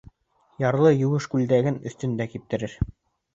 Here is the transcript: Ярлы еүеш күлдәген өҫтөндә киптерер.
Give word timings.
Ярлы 0.61 0.91
еүеш 0.93 1.27
күлдәген 1.33 1.77
өҫтөндә 1.91 2.29
киптерер. 2.33 2.75